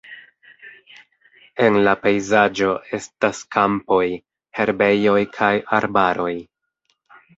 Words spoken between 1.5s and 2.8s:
En la pejzaĝo